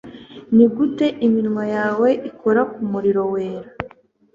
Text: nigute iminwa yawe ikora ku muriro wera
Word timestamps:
nigute 0.55 1.07
iminwa 1.25 1.63
yawe 1.75 2.09
ikora 2.29 2.61
ku 2.71 2.79
muriro 2.91 3.21
wera 3.33 3.69